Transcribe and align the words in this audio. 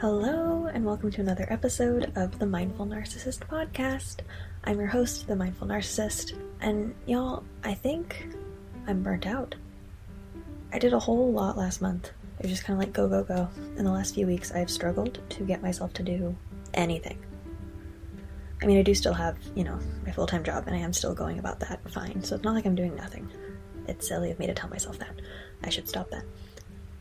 Hello, 0.00 0.66
and 0.66 0.84
welcome 0.84 1.10
to 1.10 1.22
another 1.22 1.46
episode 1.48 2.12
of 2.16 2.38
the 2.38 2.44
Mindful 2.44 2.84
Narcissist 2.84 3.38
podcast. 3.38 4.16
I'm 4.64 4.78
your 4.78 4.88
host, 4.88 5.26
the 5.26 5.34
Mindful 5.34 5.68
Narcissist, 5.68 6.38
and 6.60 6.94
y'all, 7.06 7.44
I 7.64 7.72
think 7.72 8.28
I'm 8.86 9.02
burnt 9.02 9.26
out. 9.26 9.54
I 10.70 10.78
did 10.78 10.92
a 10.92 10.98
whole 10.98 11.32
lot 11.32 11.56
last 11.56 11.80
month. 11.80 12.10
It 12.38 12.42
was 12.42 12.50
just 12.50 12.64
kind 12.64 12.78
of 12.78 12.84
like 12.84 12.92
go, 12.92 13.08
go, 13.08 13.24
go. 13.24 13.48
In 13.78 13.86
the 13.86 13.90
last 13.90 14.14
few 14.14 14.26
weeks, 14.26 14.52
I've 14.52 14.68
struggled 14.68 15.18
to 15.30 15.44
get 15.44 15.62
myself 15.62 15.94
to 15.94 16.02
do 16.02 16.36
anything. 16.74 17.18
I 18.60 18.66
mean, 18.66 18.76
I 18.76 18.82
do 18.82 18.94
still 18.94 19.14
have, 19.14 19.38
you 19.54 19.64
know, 19.64 19.78
my 20.04 20.12
full 20.12 20.26
time 20.26 20.44
job, 20.44 20.64
and 20.66 20.76
I 20.76 20.80
am 20.80 20.92
still 20.92 21.14
going 21.14 21.38
about 21.38 21.58
that 21.60 21.80
fine, 21.90 22.22
so 22.22 22.34
it's 22.34 22.44
not 22.44 22.54
like 22.54 22.66
I'm 22.66 22.74
doing 22.74 22.94
nothing. 22.96 23.30
It's 23.88 24.06
silly 24.06 24.30
of 24.30 24.38
me 24.38 24.46
to 24.46 24.52
tell 24.52 24.68
myself 24.68 24.98
that. 24.98 25.22
I 25.64 25.70
should 25.70 25.88
stop 25.88 26.10
that. 26.10 26.24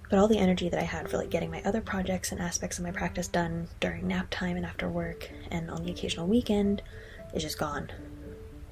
But 0.10 0.20
all 0.20 0.28
the 0.28 0.38
energy 0.38 0.70
that 0.70 0.80
I 0.80 0.84
had 0.84 1.10
for 1.10 1.18
like 1.18 1.30
getting 1.30 1.52
my 1.52 1.62
other 1.64 1.82
projects 1.82 2.32
and 2.32 2.40
aspects 2.40 2.78
of 2.78 2.84
my 2.84 2.92
practice 2.92 3.28
done 3.28 3.68
during 3.80 4.08
nap 4.08 4.28
time 4.30 4.56
and 4.56 4.66
after 4.66 4.88
work 4.88 5.30
and 5.52 5.70
on 5.70 5.84
the 5.84 5.92
occasional 5.92 6.28
weekend 6.28 6.82
is 7.34 7.44
just 7.44 7.58
gone. 7.58 7.92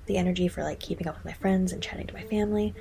The 0.05 0.17
energy 0.17 0.47
for 0.47 0.63
like 0.63 0.79
keeping 0.79 1.07
up 1.07 1.15
with 1.15 1.25
my 1.25 1.33
friends 1.33 1.71
and 1.71 1.81
chatting 1.81 2.07
to 2.07 2.13
my 2.13 2.23
family, 2.23 2.73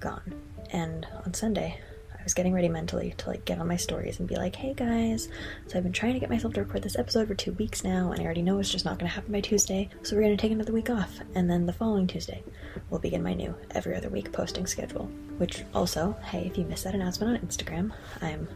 gone. 0.00 0.34
And 0.70 1.06
on 1.24 1.34
Sunday, 1.34 1.80
was 2.28 2.34
getting 2.34 2.52
ready 2.52 2.68
mentally 2.68 3.14
to 3.16 3.30
like 3.30 3.46
get 3.46 3.58
on 3.58 3.66
my 3.66 3.76
stories 3.76 4.18
and 4.18 4.28
be 4.28 4.36
like, 4.36 4.54
hey 4.54 4.74
guys, 4.74 5.30
so 5.66 5.78
I've 5.78 5.82
been 5.82 5.94
trying 5.94 6.12
to 6.12 6.20
get 6.20 6.28
myself 6.28 6.52
to 6.52 6.60
record 6.60 6.82
this 6.82 6.98
episode 6.98 7.26
for 7.26 7.34
two 7.34 7.52
weeks 7.52 7.82
now, 7.82 8.12
and 8.12 8.20
I 8.20 8.24
already 8.26 8.42
know 8.42 8.58
it's 8.58 8.70
just 8.70 8.84
not 8.84 8.98
to 8.98 9.06
happen 9.06 9.32
by 9.32 9.40
Tuesday, 9.40 9.88
so 10.02 10.14
we're 10.14 10.28
to 10.28 10.36
take 10.36 10.52
another 10.52 10.74
week 10.74 10.90
off, 10.90 11.20
and 11.34 11.48
then 11.48 11.64
the 11.64 11.72
following 11.72 12.06
Tuesday, 12.06 12.44
we'll 12.90 13.00
begin 13.00 13.22
my 13.22 13.32
new 13.32 13.54
every 13.70 13.96
other 13.96 14.10
week 14.10 14.30
posting 14.30 14.66
schedule. 14.66 15.06
Which 15.38 15.64
also, 15.72 16.14
hey, 16.22 16.44
if 16.44 16.58
you 16.58 16.66
missed 16.66 16.84
that 16.84 16.94
announcement 16.94 17.34
on 17.34 17.48
Instagram, 17.48 17.92
I'm 18.20 18.46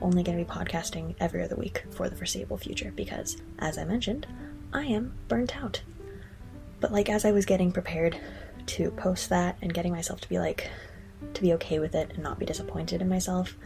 only 0.00 0.24
to 0.38 0.44
be 0.44 0.50
podcasting 0.50 1.14
every 1.20 1.42
other 1.42 1.56
week 1.56 1.84
for 1.90 2.08
the 2.08 2.16
foreseeable 2.16 2.56
future 2.56 2.90
because, 2.96 3.36
as 3.58 3.76
I 3.76 3.84
mentioned, 3.84 4.26
I 4.72 4.84
am 4.84 5.12
burnt 5.28 5.58
out. 5.62 5.82
But 6.80 6.90
like 6.90 7.10
as 7.10 7.26
I 7.26 7.32
was 7.32 7.44
getting 7.44 7.70
prepared 7.70 8.18
to 8.64 8.90
post 8.92 9.28
that 9.28 9.58
and 9.60 9.74
getting 9.74 9.92
myself 9.92 10.22
to 10.22 10.28
be 10.30 10.38
like, 10.38 10.70
to 11.34 11.42
be 11.42 11.52
okay 11.54 11.78
with 11.78 11.94
it 11.94 12.10
and 12.14 12.22
not 12.22 12.38
be 12.38 12.46
disappointed 12.46 13.00
in 13.00 13.08
myself, 13.08 13.56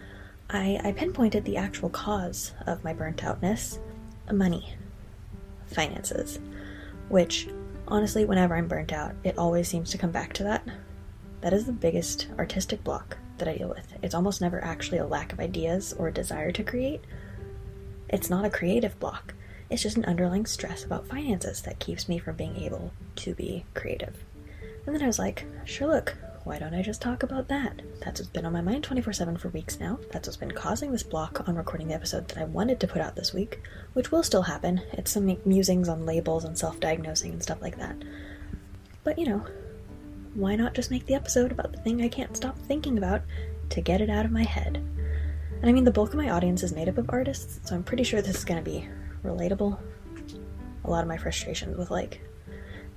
I, 0.51 0.81
I 0.85 0.93
pinpointed 0.93 1.45
the 1.45 1.57
actual 1.57 1.89
cause 1.89 2.53
of 2.67 2.85
my 2.85 2.93
burnt 2.93 3.25
outness 3.25 3.79
money, 4.33 4.75
finances, 5.67 6.39
which 7.09 7.49
honestly, 7.89 8.25
whenever 8.25 8.57
I'm 8.57 8.69
burnt 8.69 8.93
out, 8.93 9.15
it 9.23 9.39
always 9.39 9.69
seems 9.69 9.91
to 9.91 9.99
come 9.99 10.11
back 10.11 10.33
to 10.35 10.45
that. 10.45 10.67
That 11.41 11.53
is 11.53 11.67
the 11.67 11.73
biggest 11.73 12.29
artistic 12.39 12.83
block 12.83 13.19
that 13.39 13.49
I 13.49 13.57
deal 13.57 13.69
with. 13.69 13.87
It's 14.03 14.15
almost 14.15 14.41
never 14.41 14.63
actually 14.65 14.99
a 14.99 15.07
lack 15.07 15.33
of 15.33 15.41
ideas 15.41 15.93
or 15.93 16.09
a 16.09 16.13
desire 16.13 16.53
to 16.53 16.63
create. 16.63 17.03
It's 18.09 18.31
not 18.31 18.45
a 18.45 18.51
creative 18.51 18.99
block, 18.99 19.35
it's 19.71 19.83
just 19.83 19.97
an 19.97 20.05
underlying 20.05 20.47
stress 20.47 20.85
about 20.85 21.09
finances 21.09 21.63
that 21.63 21.79
keeps 21.79 22.09
me 22.09 22.19
from 22.19 22.37
being 22.37 22.57
able 22.57 22.93
to 23.17 23.35
be 23.35 23.65
creative. 23.75 24.25
And 24.87 24.95
then 24.95 25.03
I 25.03 25.07
was 25.07 25.19
like, 25.19 25.47
sure, 25.65 25.89
look, 25.89 26.17
why 26.45 26.59
don't 26.59 26.75
I 26.75 26.83
just 26.83 27.01
talk 27.01 27.23
about 27.23 27.49
that? 27.49 27.81
That's 28.01 28.21
what's 28.21 28.31
been 28.31 28.45
on 28.45 28.53
my 28.53 28.61
mind 28.61 28.85
24 28.85 29.15
7 29.15 29.39
for 29.39 29.49
weeks 29.49 29.81
now. 29.81 29.99
That's 30.13 30.29
what's 30.29 30.37
been 30.37 30.51
causing 30.51 30.93
this 30.93 31.03
block 31.03 31.49
on 31.49 31.57
recording 31.57 31.89
the 31.89 31.95
episode 31.95 32.29
that 32.29 32.37
I 32.37 32.45
wanted 32.45 32.81
to 32.81 32.87
put 32.87 33.01
out 33.01 33.17
this 33.17 33.33
week, 33.33 33.63
which 33.95 34.13
will 34.13 34.23
still 34.23 34.43
happen. 34.43 34.83
It's 34.93 35.11
some 35.11 35.39
musings 35.47 35.89
on 35.89 36.05
labels 36.05 36.45
and 36.45 36.57
self 36.57 36.79
diagnosing 36.81 37.33
and 37.33 37.43
stuff 37.43 37.63
like 37.63 37.79
that. 37.79 37.97
But 39.05 39.19
you 39.19 39.27
know, 39.27 39.47
why 40.35 40.55
not 40.55 40.75
just 40.75 40.91
make 40.91 41.07
the 41.07 41.15
episode 41.15 41.51
about 41.51 41.73
the 41.73 41.81
thing 41.81 42.03
I 42.03 42.09
can't 42.09 42.37
stop 42.37 42.59
thinking 42.59 42.99
about 42.99 43.23
to 43.71 43.81
get 43.81 44.03
it 44.03 44.11
out 44.11 44.27
of 44.27 44.31
my 44.31 44.45
head? 44.45 44.77
And 44.77 45.71
I 45.71 45.73
mean, 45.73 45.85
the 45.85 45.91
bulk 45.91 46.11
of 46.11 46.19
my 46.19 46.29
audience 46.29 46.63
is 46.63 46.75
made 46.75 46.91
up 46.91 46.99
of 46.99 47.09
artists, 47.09 47.59
so 47.67 47.75
I'm 47.75 47.85
pretty 47.85 48.05
sure 48.05 48.21
this 48.21 48.37
is 48.37 48.45
to 48.45 48.61
be 48.61 48.87
relatable. 49.25 49.79
A 50.85 50.91
lot 50.91 51.01
of 51.01 51.09
my 51.09 51.17
frustrations 51.17 51.79
with, 51.79 51.91
like, 51.91 52.21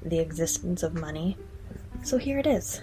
the 0.01 0.19
existence 0.19 0.83
of 0.83 0.93
money. 0.93 1.37
So 2.03 2.17
here 2.17 2.39
it 2.39 2.45
is 2.45 2.81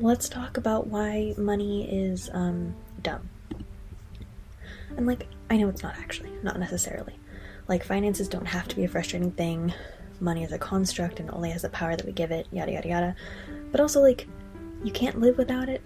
let's 0.00 0.28
talk 0.28 0.56
about 0.56 0.86
why 0.86 1.34
money 1.36 1.90
is 1.90 2.30
um, 2.32 2.74
dumb. 3.02 3.28
And 4.96 5.06
like, 5.06 5.26
I 5.48 5.56
know 5.56 5.68
it's 5.68 5.82
not 5.82 5.96
actually, 5.98 6.32
not 6.42 6.58
necessarily. 6.58 7.18
Like, 7.68 7.84
finances 7.84 8.28
don't 8.28 8.46
have 8.46 8.66
to 8.68 8.76
be 8.76 8.84
a 8.84 8.88
frustrating 8.88 9.30
thing. 9.30 9.72
Money 10.18 10.42
is 10.42 10.52
a 10.52 10.58
construct 10.58 11.20
and 11.20 11.30
only 11.30 11.50
has 11.50 11.62
the 11.62 11.68
power 11.68 11.96
that 11.96 12.04
we 12.04 12.12
give 12.12 12.30
it, 12.30 12.46
yada 12.50 12.72
yada 12.72 12.88
yada. 12.88 13.16
But 13.70 13.80
also, 13.80 14.00
like, 14.00 14.26
you 14.82 14.90
can't 14.90 15.20
live 15.20 15.38
without 15.38 15.68
it. 15.68 15.82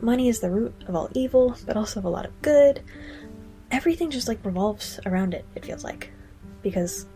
Money 0.00 0.28
is 0.28 0.40
the 0.40 0.50
root 0.50 0.74
of 0.86 0.94
all 0.94 1.10
evil, 1.14 1.56
but 1.66 1.76
also 1.76 2.00
of 2.00 2.04
a 2.04 2.08
lot 2.08 2.24
of 2.24 2.42
good. 2.42 2.80
Everything 3.70 4.10
just 4.10 4.28
like 4.28 4.44
revolves 4.44 4.98
around 5.04 5.34
it, 5.34 5.44
it 5.54 5.64
feels 5.64 5.84
like. 5.84 6.10
Because 6.62 7.06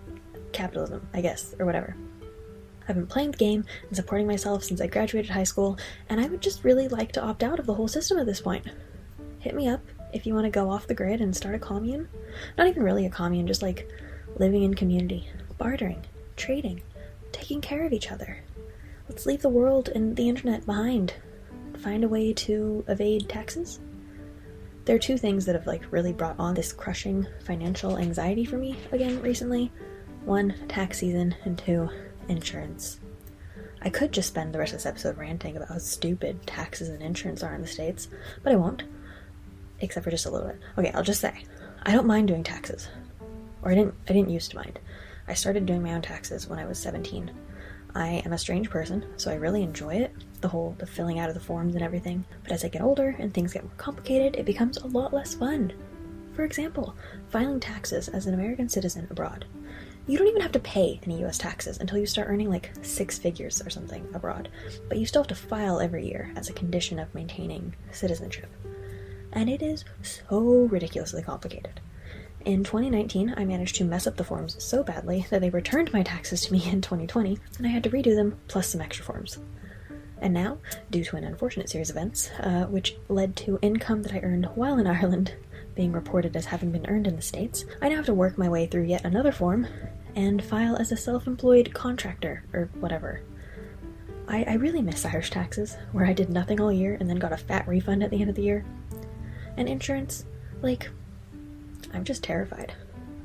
capitalism, 0.52 1.06
I 1.14 1.20
guess, 1.20 1.54
or 1.58 1.66
whatever. 1.66 1.96
I've 2.88 2.96
been 2.96 3.06
playing 3.06 3.32
the 3.32 3.38
game 3.38 3.64
and 3.88 3.96
supporting 3.96 4.26
myself 4.26 4.64
since 4.64 4.80
I 4.80 4.86
graduated 4.86 5.30
high 5.30 5.44
school, 5.44 5.78
and 6.08 6.20
I 6.20 6.26
would 6.26 6.40
just 6.40 6.64
really 6.64 6.88
like 6.88 7.12
to 7.12 7.22
opt 7.22 7.42
out 7.42 7.58
of 7.58 7.66
the 7.66 7.74
whole 7.74 7.88
system 7.88 8.18
at 8.18 8.26
this 8.26 8.40
point. 8.40 8.66
Hit 9.38 9.54
me 9.54 9.68
up 9.68 9.82
if 10.12 10.26
you 10.26 10.34
want 10.34 10.44
to 10.44 10.50
go 10.50 10.70
off 10.70 10.86
the 10.86 10.94
grid 10.94 11.20
and 11.20 11.34
start 11.34 11.54
a 11.54 11.58
commune. 11.58 12.08
Not 12.56 12.68
even 12.68 12.82
really 12.82 13.06
a 13.06 13.10
commune, 13.10 13.46
just 13.46 13.62
like 13.62 13.88
living 14.36 14.62
in 14.62 14.74
community, 14.74 15.28
bartering, 15.58 16.04
trading, 16.36 16.82
taking 17.32 17.60
care 17.60 17.84
of 17.84 17.92
each 17.92 18.10
other. 18.10 18.42
Let's 19.08 19.26
leave 19.26 19.42
the 19.42 19.48
world 19.48 19.88
and 19.88 20.16
the 20.16 20.28
internet 20.28 20.64
behind. 20.64 21.14
Find 21.78 22.04
a 22.04 22.08
way 22.08 22.32
to 22.34 22.84
evade 22.88 23.28
taxes. 23.28 23.80
There 24.84 24.96
are 24.96 25.00
two 25.00 25.18
things 25.18 25.44
that 25.46 25.54
have 25.54 25.66
like 25.66 25.90
really 25.92 26.12
brought 26.12 26.38
on 26.38 26.54
this 26.54 26.72
crushing 26.72 27.26
financial 27.44 27.98
anxiety 27.98 28.44
for 28.44 28.56
me 28.56 28.76
again 28.90 29.20
recently. 29.22 29.70
One, 30.24 30.54
tax 30.68 30.98
season, 30.98 31.34
and 31.44 31.58
two, 31.58 31.88
insurance. 32.32 32.98
I 33.80 33.90
could 33.90 34.12
just 34.12 34.28
spend 34.28 34.54
the 34.54 34.58
rest 34.58 34.72
of 34.72 34.78
this 34.78 34.86
episode 34.86 35.18
ranting 35.18 35.56
about 35.56 35.68
how 35.68 35.78
stupid 35.78 36.46
taxes 36.46 36.88
and 36.88 37.02
insurance 37.02 37.42
are 37.42 37.54
in 37.54 37.62
the 37.62 37.66
States, 37.66 38.08
but 38.42 38.52
I 38.52 38.56
won't. 38.56 38.84
Except 39.80 40.04
for 40.04 40.10
just 40.10 40.26
a 40.26 40.30
little 40.30 40.48
bit. 40.48 40.60
Okay, 40.78 40.92
I'll 40.92 41.02
just 41.02 41.20
say, 41.20 41.44
I 41.82 41.92
don't 41.92 42.06
mind 42.06 42.28
doing 42.28 42.44
taxes. 42.44 42.88
Or 43.62 43.70
I 43.70 43.74
didn't 43.74 43.94
I 44.08 44.12
didn't 44.12 44.30
used 44.30 44.50
to 44.50 44.56
mind. 44.56 44.78
I 45.26 45.34
started 45.34 45.66
doing 45.66 45.82
my 45.82 45.94
own 45.94 46.02
taxes 46.02 46.48
when 46.48 46.58
I 46.58 46.66
was 46.66 46.78
17. 46.78 47.30
I 47.94 48.22
am 48.24 48.32
a 48.32 48.38
strange 48.38 48.70
person, 48.70 49.04
so 49.16 49.30
I 49.30 49.34
really 49.34 49.62
enjoy 49.62 49.94
it, 49.96 50.12
the 50.40 50.48
whole 50.48 50.74
the 50.78 50.86
filling 50.86 51.18
out 51.18 51.28
of 51.28 51.34
the 51.34 51.40
forms 51.40 51.74
and 51.74 51.84
everything. 51.84 52.24
But 52.42 52.52
as 52.52 52.64
I 52.64 52.68
get 52.68 52.82
older 52.82 53.14
and 53.18 53.32
things 53.32 53.52
get 53.52 53.64
more 53.64 53.72
complicated, 53.76 54.36
it 54.36 54.46
becomes 54.46 54.78
a 54.78 54.86
lot 54.86 55.12
less 55.12 55.34
fun. 55.34 55.72
For 56.34 56.44
example, 56.44 56.96
filing 57.28 57.60
taxes 57.60 58.08
as 58.08 58.26
an 58.26 58.34
American 58.34 58.68
citizen 58.68 59.06
abroad. 59.10 59.44
You 60.06 60.18
don't 60.18 60.28
even 60.28 60.42
have 60.42 60.52
to 60.52 60.58
pay 60.60 61.00
any 61.04 61.24
US 61.24 61.38
taxes 61.38 61.78
until 61.78 61.98
you 61.98 62.06
start 62.06 62.28
earning 62.28 62.50
like 62.50 62.72
six 62.82 63.18
figures 63.18 63.62
or 63.64 63.70
something 63.70 64.06
abroad, 64.14 64.48
but 64.88 64.98
you 64.98 65.06
still 65.06 65.22
have 65.22 65.28
to 65.28 65.34
file 65.34 65.80
every 65.80 66.06
year 66.06 66.32
as 66.34 66.48
a 66.48 66.52
condition 66.52 66.98
of 66.98 67.14
maintaining 67.14 67.74
citizenship. 67.92 68.50
And 69.32 69.48
it 69.48 69.62
is 69.62 69.84
so 70.02 70.40
ridiculously 70.70 71.22
complicated. 71.22 71.80
In 72.44 72.64
2019, 72.64 73.34
I 73.36 73.44
managed 73.44 73.76
to 73.76 73.84
mess 73.84 74.08
up 74.08 74.16
the 74.16 74.24
forms 74.24 74.60
so 74.62 74.82
badly 74.82 75.26
that 75.30 75.40
they 75.40 75.50
returned 75.50 75.92
my 75.92 76.02
taxes 76.02 76.40
to 76.42 76.52
me 76.52 76.58
in 76.68 76.80
2020, 76.80 77.38
and 77.58 77.66
I 77.66 77.70
had 77.70 77.84
to 77.84 77.90
redo 77.90 78.16
them 78.16 78.36
plus 78.48 78.68
some 78.68 78.80
extra 78.80 79.04
forms. 79.04 79.38
And 80.20 80.34
now, 80.34 80.58
due 80.90 81.04
to 81.04 81.16
an 81.16 81.24
unfortunate 81.24 81.68
series 81.70 81.90
of 81.90 81.96
events, 81.96 82.30
uh, 82.40 82.66
which 82.66 82.96
led 83.08 83.36
to 83.36 83.60
income 83.62 84.02
that 84.02 84.12
I 84.12 84.18
earned 84.18 84.46
while 84.56 84.78
in 84.78 84.88
Ireland 84.88 85.34
being 85.74 85.92
reported 85.92 86.36
as 86.36 86.46
having 86.46 86.70
been 86.70 86.86
earned 86.86 87.06
in 87.06 87.16
the 87.16 87.22
States, 87.22 87.64
I 87.80 87.88
now 87.88 87.96
have 87.96 88.06
to 88.06 88.14
work 88.14 88.38
my 88.38 88.48
way 88.48 88.66
through 88.66 88.84
yet 88.84 89.04
another 89.04 89.32
form 89.32 89.66
and 90.14 90.42
file 90.42 90.76
as 90.76 90.92
a 90.92 90.96
self 90.96 91.26
employed 91.26 91.72
contractor 91.72 92.44
or 92.52 92.70
whatever. 92.80 93.22
I, 94.28 94.44
I 94.44 94.54
really 94.54 94.82
miss 94.82 95.04
Irish 95.04 95.30
taxes, 95.30 95.76
where 95.92 96.06
I 96.06 96.12
did 96.12 96.30
nothing 96.30 96.60
all 96.60 96.72
year 96.72 96.96
and 96.98 97.08
then 97.08 97.16
got 97.16 97.32
a 97.32 97.36
fat 97.36 97.66
refund 97.66 98.02
at 98.02 98.10
the 98.10 98.20
end 98.20 98.30
of 98.30 98.36
the 98.36 98.42
year. 98.42 98.64
And 99.56 99.68
insurance, 99.68 100.24
like, 100.62 100.88
I'm 101.92 102.04
just 102.04 102.22
terrified. 102.22 102.72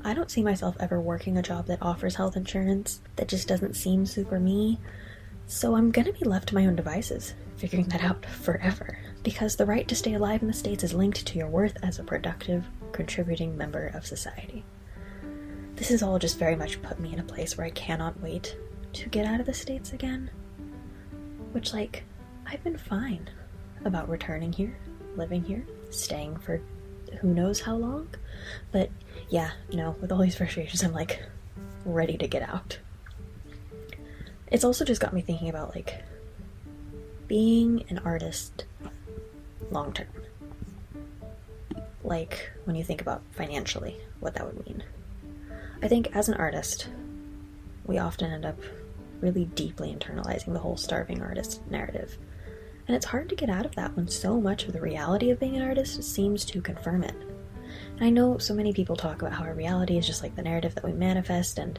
I 0.04 0.14
don't 0.14 0.30
see 0.30 0.42
myself 0.42 0.76
ever 0.80 1.00
working 1.00 1.36
a 1.36 1.42
job 1.42 1.66
that 1.66 1.82
offers 1.82 2.14
health 2.14 2.36
insurance 2.36 3.00
that 3.16 3.28
just 3.28 3.48
doesn't 3.48 3.76
seem 3.76 4.06
super 4.06 4.38
me. 4.38 4.78
So 5.46 5.76
I'm 5.76 5.90
gonna 5.90 6.12
be 6.12 6.24
left 6.24 6.48
to 6.48 6.54
my 6.54 6.66
own 6.66 6.76
devices, 6.76 7.34
figuring 7.56 7.88
that 7.88 8.04
out 8.04 8.24
forever 8.26 8.98
because 9.22 9.56
the 9.56 9.66
right 9.66 9.86
to 9.88 9.96
stay 9.96 10.14
alive 10.14 10.42
in 10.42 10.48
the 10.48 10.54
States 10.54 10.84
is 10.84 10.94
linked 10.94 11.26
to 11.26 11.38
your 11.38 11.48
worth 11.48 11.76
as 11.82 11.98
a 11.98 12.04
productive, 12.04 12.64
contributing 12.92 13.56
member 13.56 13.88
of 13.88 14.06
society. 14.06 14.64
This 15.76 15.88
has 15.90 16.02
all 16.02 16.18
just 16.18 16.38
very 16.38 16.56
much 16.56 16.82
put 16.82 16.98
me 16.98 17.12
in 17.12 17.20
a 17.20 17.24
place 17.24 17.56
where 17.56 17.66
I 17.66 17.70
cannot 17.70 18.20
wait 18.20 18.56
to 18.94 19.08
get 19.08 19.26
out 19.26 19.40
of 19.40 19.46
the 19.46 19.54
States 19.54 19.92
again. 19.92 20.30
Which, 21.52 21.72
like, 21.72 22.04
I've 22.46 22.64
been 22.64 22.78
fine 22.78 23.28
about 23.84 24.08
returning 24.08 24.52
here, 24.52 24.76
living 25.16 25.44
here, 25.44 25.64
staying 25.90 26.36
for 26.38 26.60
who 27.20 27.34
knows 27.34 27.60
how 27.60 27.76
long. 27.76 28.08
But 28.72 28.90
yeah, 29.28 29.50
no, 29.72 29.96
with 30.00 30.12
all 30.12 30.18
these 30.18 30.34
frustrations, 30.36 30.82
I'm 30.82 30.92
like 30.92 31.22
ready 31.84 32.16
to 32.18 32.26
get 32.26 32.42
out. 32.42 32.78
It's 34.50 34.64
also 34.64 34.84
just 34.84 35.00
got 35.00 35.12
me 35.12 35.20
thinking 35.20 35.48
about 35.48 35.74
like 35.74 36.02
being 37.26 37.84
an 37.90 37.98
artist 37.98 38.64
long 39.70 39.92
term. 39.92 40.06
like 42.04 42.50
when 42.64 42.76
you 42.76 42.84
think 42.84 43.00
about 43.00 43.22
financially 43.32 43.96
what 44.20 44.34
that 44.34 44.46
would 44.46 44.66
mean. 44.66 44.82
I 45.82 45.88
think 45.88 46.14
as 46.14 46.28
an 46.28 46.34
artist, 46.34 46.88
we 47.84 47.98
often 47.98 48.32
end 48.32 48.44
up 48.44 48.58
really 49.20 49.44
deeply 49.46 49.94
internalizing 49.94 50.52
the 50.52 50.58
whole 50.58 50.76
starving 50.76 51.22
artist 51.22 51.60
narrative. 51.70 52.16
And 52.86 52.96
it's 52.96 53.06
hard 53.06 53.28
to 53.28 53.34
get 53.36 53.50
out 53.50 53.66
of 53.66 53.74
that 53.74 53.94
when 53.96 54.08
so 54.08 54.40
much 54.40 54.64
of 54.64 54.72
the 54.72 54.80
reality 54.80 55.30
of 55.30 55.40
being 55.40 55.56
an 55.56 55.62
artist 55.62 56.02
seems 56.02 56.44
to 56.46 56.62
confirm 56.62 57.04
it. 57.04 57.14
And 57.96 58.04
I 58.06 58.10
know 58.10 58.38
so 58.38 58.54
many 58.54 58.72
people 58.72 58.96
talk 58.96 59.20
about 59.20 59.34
how 59.34 59.44
our 59.44 59.54
reality 59.54 59.98
is 59.98 60.06
just 60.06 60.22
like 60.22 60.34
the 60.36 60.42
narrative 60.42 60.74
that 60.74 60.84
we 60.84 60.92
manifest, 60.92 61.58
and 61.58 61.78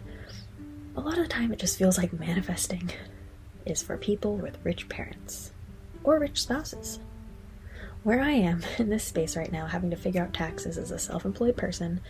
a 0.95 1.01
lot 1.01 1.17
of 1.17 1.23
the 1.23 1.33
time 1.33 1.51
it 1.51 1.59
just 1.59 1.77
feels 1.77 1.97
like 1.97 2.13
manifesting 2.13 2.91
is 3.65 3.81
for 3.81 3.97
people 3.97 4.37
with 4.37 4.57
rich 4.63 4.87
parents 4.89 5.51
or 6.03 6.19
rich 6.19 6.43
spouses. 6.43 6.99
Where 8.03 8.21
I 8.21 8.31
am 8.31 8.63
in 8.77 8.89
this 8.89 9.03
space 9.03 9.35
right 9.35 9.51
now, 9.51 9.65
having 9.65 9.89
to 9.89 9.97
figure 9.97 10.21
out 10.21 10.33
taxes 10.33 10.77
as 10.77 10.91
a 10.91 10.99
self 10.99 11.25
employed 11.25 11.57
person 11.57 12.01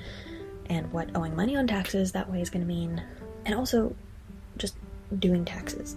and 0.67 0.91
what 0.93 1.09
owing 1.15 1.35
money 1.35 1.55
on 1.55 1.65
taxes 1.67 2.11
that 2.11 2.29
way 2.29 2.41
is 2.41 2.49
going 2.49 2.61
to 2.61 2.67
mean, 2.67 3.03
and 3.45 3.55
also 3.55 3.95
just 4.57 4.75
doing 5.17 5.43
taxes 5.43 5.95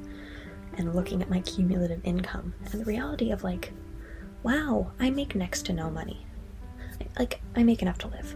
and 0.78 0.94
looking 0.94 1.20
at 1.20 1.28
my 1.28 1.40
cumulative 1.40 2.00
income 2.04 2.54
and 2.64 2.80
the 2.80 2.84
reality 2.84 3.30
of 3.30 3.44
like, 3.44 3.72
wow, 4.42 4.90
I 4.98 5.10
make 5.10 5.34
next 5.34 5.66
to 5.66 5.72
no 5.72 5.90
money. 5.90 6.26
Like, 7.18 7.42
I 7.54 7.62
make 7.62 7.82
enough 7.82 7.98
to 7.98 8.08
live, 8.08 8.34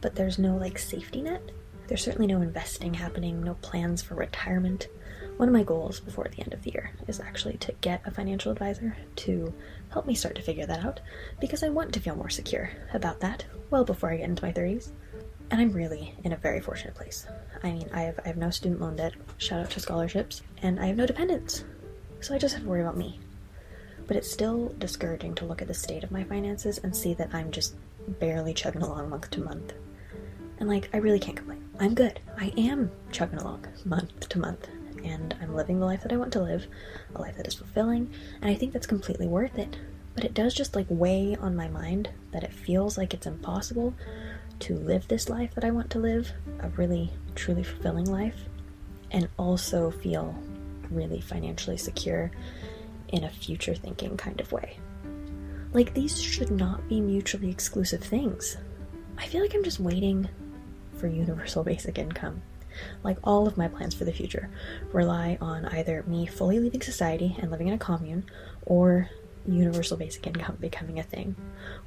but 0.00 0.14
there's 0.14 0.38
no 0.38 0.56
like 0.56 0.78
safety 0.78 1.22
net. 1.22 1.42
There's 1.88 2.04
certainly 2.04 2.28
no 2.28 2.40
investing 2.40 2.94
happening, 2.94 3.42
no 3.42 3.54
plans 3.54 4.02
for 4.02 4.14
retirement. 4.14 4.86
One 5.38 5.48
of 5.48 5.54
my 5.54 5.64
goals 5.64 5.98
before 5.98 6.28
the 6.30 6.40
end 6.40 6.52
of 6.52 6.62
the 6.62 6.70
year 6.70 6.92
is 7.08 7.18
actually 7.18 7.56
to 7.58 7.72
get 7.80 8.02
a 8.06 8.10
financial 8.10 8.52
advisor 8.52 8.96
to 9.16 9.52
help 9.90 10.06
me 10.06 10.14
start 10.14 10.36
to 10.36 10.42
figure 10.42 10.66
that 10.66 10.84
out 10.84 11.00
because 11.40 11.62
I 11.62 11.68
want 11.68 11.92
to 11.94 12.00
feel 12.00 12.14
more 12.14 12.30
secure 12.30 12.70
about 12.94 13.20
that 13.20 13.44
well 13.70 13.84
before 13.84 14.10
I 14.10 14.18
get 14.18 14.28
into 14.28 14.44
my 14.44 14.52
30s. 14.52 14.90
And 15.50 15.60
I'm 15.60 15.72
really 15.72 16.14
in 16.22 16.32
a 16.32 16.36
very 16.36 16.60
fortunate 16.60 16.94
place. 16.94 17.26
I 17.62 17.72
mean, 17.72 17.88
I 17.92 18.02
have 18.02 18.20
I 18.24 18.28
have 18.28 18.36
no 18.36 18.50
student 18.50 18.80
loan 18.80 18.96
debt, 18.96 19.14
shout 19.38 19.60
out 19.60 19.70
to 19.70 19.80
scholarships, 19.80 20.42
and 20.62 20.78
I 20.78 20.86
have 20.86 20.96
no 20.96 21.06
dependents. 21.06 21.64
So 22.20 22.34
I 22.34 22.38
just 22.38 22.54
have 22.54 22.62
to 22.62 22.68
worry 22.68 22.82
about 22.82 22.96
me. 22.96 23.18
But 24.06 24.16
it's 24.16 24.30
still 24.30 24.74
discouraging 24.78 25.34
to 25.36 25.44
look 25.44 25.60
at 25.60 25.68
the 25.68 25.74
state 25.74 26.04
of 26.04 26.10
my 26.10 26.24
finances 26.24 26.78
and 26.78 26.94
see 26.94 27.14
that 27.14 27.34
I'm 27.34 27.50
just 27.50 27.74
barely 28.20 28.54
chugging 28.54 28.82
along 28.82 29.10
month 29.10 29.30
to 29.30 29.40
month. 29.40 29.72
And 30.58 30.68
like, 30.68 30.88
I 30.94 30.98
really 30.98 31.18
can't 31.18 31.36
complain. 31.36 31.68
I'm 31.80 31.94
good. 31.94 32.20
I 32.38 32.52
am 32.56 32.90
chugging 33.10 33.38
along 33.38 33.66
month 33.84 34.28
to 34.28 34.38
month 34.38 34.68
and 35.04 35.34
I'm 35.40 35.54
living 35.54 35.80
the 35.80 35.86
life 35.86 36.02
that 36.02 36.12
I 36.12 36.16
want 36.16 36.32
to 36.34 36.42
live, 36.42 36.66
a 37.14 37.20
life 37.20 37.36
that 37.36 37.46
is 37.46 37.54
fulfilling, 37.54 38.12
and 38.40 38.50
I 38.50 38.54
think 38.54 38.72
that's 38.72 38.86
completely 38.86 39.26
worth 39.26 39.58
it. 39.58 39.76
But 40.14 40.24
it 40.24 40.34
does 40.34 40.54
just 40.54 40.76
like 40.76 40.86
weigh 40.88 41.36
on 41.36 41.56
my 41.56 41.68
mind 41.68 42.10
that 42.32 42.44
it 42.44 42.52
feels 42.52 42.98
like 42.98 43.14
it's 43.14 43.26
impossible 43.26 43.94
to 44.60 44.76
live 44.76 45.08
this 45.08 45.28
life 45.28 45.54
that 45.54 45.64
I 45.64 45.70
want 45.70 45.90
to 45.90 45.98
live, 45.98 46.32
a 46.60 46.68
really 46.70 47.10
truly 47.34 47.62
fulfilling 47.62 48.04
life, 48.04 48.44
and 49.10 49.28
also 49.38 49.90
feel 49.90 50.34
really 50.90 51.20
financially 51.20 51.76
secure 51.76 52.30
in 53.08 53.24
a 53.24 53.30
future 53.30 53.74
thinking 53.74 54.16
kind 54.16 54.40
of 54.40 54.52
way. 54.52 54.78
Like, 55.72 55.94
these 55.94 56.20
should 56.20 56.50
not 56.50 56.86
be 56.88 57.00
mutually 57.00 57.50
exclusive 57.50 58.02
things. 58.02 58.58
I 59.16 59.26
feel 59.26 59.40
like 59.40 59.54
I'm 59.54 59.64
just 59.64 59.80
waiting 59.80 60.28
for 60.98 61.06
universal 61.06 61.64
basic 61.72 61.98
income. 61.98 62.42
Like 63.02 63.18
all 63.24 63.46
of 63.46 63.56
my 63.56 63.68
plans 63.68 63.94
for 63.94 64.04
the 64.04 64.12
future 64.12 64.48
rely 64.92 65.38
on 65.40 65.64
either 65.66 66.04
me 66.06 66.26
fully 66.26 66.58
leaving 66.58 66.82
society 66.82 67.36
and 67.38 67.50
living 67.50 67.68
in 67.68 67.74
a 67.74 67.78
commune 67.78 68.24
or 68.66 69.10
universal 69.46 69.96
basic 69.96 70.26
income 70.26 70.56
becoming 70.60 70.98
a 70.98 71.02
thing. 71.02 71.34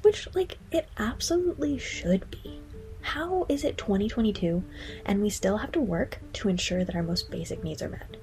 Which, 0.02 0.28
like, 0.34 0.58
it 0.70 0.88
absolutely 0.98 1.78
should 1.78 2.30
be. 2.30 2.60
How 3.00 3.46
is 3.48 3.64
it 3.64 3.78
2022 3.78 4.64
and 5.04 5.22
we 5.22 5.30
still 5.30 5.58
have 5.58 5.72
to 5.72 5.80
work 5.80 6.18
to 6.34 6.48
ensure 6.48 6.84
that 6.84 6.96
our 6.96 7.02
most 7.02 7.30
basic 7.30 7.62
needs 7.62 7.80
are 7.82 7.88
met? 7.88 8.16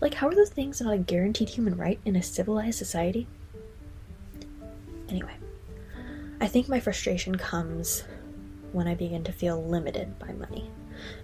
Like, 0.00 0.14
how 0.14 0.28
are 0.28 0.34
those 0.34 0.50
things 0.50 0.80
not 0.80 0.94
a 0.94 0.98
guaranteed 0.98 1.48
human 1.48 1.76
right 1.76 2.00
in 2.04 2.16
a 2.16 2.22
civilized 2.22 2.78
society? 2.78 3.26
Anyway, 5.08 5.34
I 6.40 6.46
think 6.46 6.68
my 6.68 6.80
frustration 6.80 7.36
comes 7.36 8.04
when 8.72 8.88
I 8.88 8.94
begin 8.94 9.24
to 9.24 9.32
feel 9.32 9.62
limited 9.62 10.18
by 10.18 10.32
money. 10.32 10.70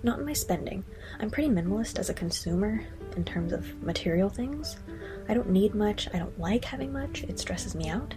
Not 0.03 0.19
in 0.19 0.27
my 0.27 0.33
spending. 0.33 0.85
I'm 1.21 1.31
pretty 1.31 1.49
minimalist 1.49 1.99
as 1.99 2.11
a 2.11 2.15
consumer 2.15 2.85
in 3.17 3.25
terms 3.25 3.53
of 3.53 3.83
material 3.83 4.29
things. 4.29 4.77
I 5.29 5.35
don't 5.35 5.51
need 5.51 5.75
much, 5.75 6.09
I 6.15 6.19
don't 6.19 6.39
like 6.39 6.65
having 6.65 6.93
much, 6.93 7.23
it 7.25 7.39
stresses 7.39 7.75
me 7.75 7.89
out. 7.89 8.15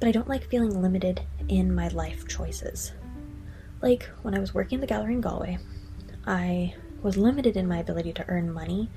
But 0.00 0.08
I 0.08 0.12
don't 0.12 0.28
like 0.28 0.50
feeling 0.50 0.82
limited 0.82 1.22
in 1.48 1.74
my 1.74 1.88
life 1.88 2.26
choices. 2.26 2.92
Like 3.80 4.08
when 4.22 4.34
I 4.34 4.40
was 4.40 4.54
working 4.54 4.76
at 4.76 4.80
the 4.80 4.86
gallery 4.86 5.14
in 5.14 5.20
Galway, 5.20 5.58
I 6.26 6.74
was 7.02 7.16
limited 7.16 7.56
in 7.56 7.68
my 7.68 7.78
ability 7.78 8.12
to 8.14 8.28
earn 8.28 8.52
money 8.52 8.90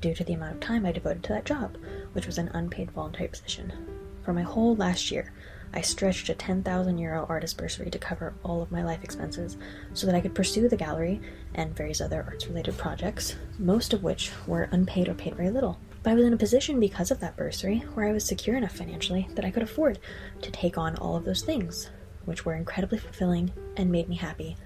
due 0.00 0.14
to 0.14 0.24
the 0.24 0.32
amount 0.32 0.54
of 0.54 0.60
time 0.60 0.86
I 0.86 0.92
devoted 0.92 1.22
to 1.24 1.32
that 1.34 1.44
job, 1.44 1.76
which 2.12 2.26
was 2.26 2.38
an 2.38 2.48
unpaid 2.54 2.90
voluntary 2.90 3.28
position. 3.28 3.72
For 4.24 4.32
my 4.32 4.42
whole 4.42 4.76
last 4.76 5.10
year, 5.10 5.32
I 5.72 5.82
stretched 5.82 6.28
a 6.28 6.34
10,000 6.34 6.98
euro 6.98 7.26
artist 7.28 7.56
bursary 7.56 7.90
to 7.90 7.98
cover 7.98 8.34
all 8.42 8.60
of 8.60 8.72
my 8.72 8.82
life 8.82 9.04
expenses 9.04 9.56
so 9.94 10.06
that 10.06 10.16
I 10.16 10.20
could 10.20 10.34
pursue 10.34 10.68
the 10.68 10.76
gallery 10.76 11.20
and 11.54 11.76
various 11.76 12.00
other 12.00 12.24
arts 12.26 12.46
related 12.48 12.76
projects, 12.76 13.36
most 13.58 13.92
of 13.92 14.02
which 14.02 14.32
were 14.46 14.68
unpaid 14.72 15.08
or 15.08 15.14
paid 15.14 15.36
very 15.36 15.50
little. 15.50 15.78
But 16.02 16.10
I 16.10 16.14
was 16.14 16.24
in 16.24 16.32
a 16.32 16.38
position 16.38 16.80
because 16.80 17.10
of 17.10 17.20
that 17.20 17.36
bursary 17.36 17.80
where 17.94 18.06
I 18.06 18.12
was 18.12 18.24
secure 18.24 18.56
enough 18.56 18.72
financially 18.74 19.28
that 19.34 19.44
I 19.44 19.50
could 19.50 19.62
afford 19.62 19.98
to 20.42 20.50
take 20.50 20.76
on 20.76 20.96
all 20.96 21.14
of 21.14 21.24
those 21.24 21.42
things, 21.42 21.90
which 22.24 22.44
were 22.44 22.54
incredibly 22.54 22.98
fulfilling 22.98 23.52
and 23.76 23.92
made 23.92 24.08
me 24.08 24.16
happy 24.16 24.56